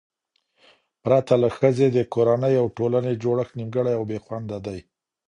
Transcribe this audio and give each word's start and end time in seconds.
پرته 1.03 1.33
له 1.43 1.49
ښځې، 1.57 1.87
د 1.91 1.97
کورنۍ 2.13 2.53
او 2.61 2.67
ټولنې 2.77 3.19
جوړښت 3.23 3.53
نیمګړی 3.59 3.93
او 3.97 4.03
بې 4.09 4.17
خونده 4.25 4.57
دی 4.65 4.79